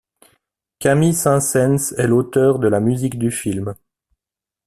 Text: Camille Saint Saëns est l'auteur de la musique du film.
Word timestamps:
Camille 0.79 1.13
Saint 1.13 1.39
Saëns 1.39 1.93
est 1.95 2.07
l'auteur 2.07 2.57
de 2.57 2.67
la 2.67 2.79
musique 2.79 3.19
du 3.19 3.29
film. 3.29 3.75